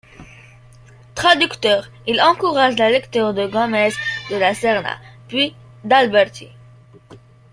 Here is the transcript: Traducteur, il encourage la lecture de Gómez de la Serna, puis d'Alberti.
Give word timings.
Traducteur, 1.13 1.91
il 2.07 2.19
encourage 2.21 2.75
la 2.75 2.89
lecture 2.89 3.35
de 3.35 3.45
Gómez 3.45 3.91
de 4.31 4.35
la 4.35 4.55
Serna, 4.55 4.97
puis 5.27 5.53
d'Alberti. 5.83 6.47